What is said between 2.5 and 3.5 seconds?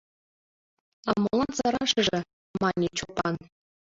мане Чопан.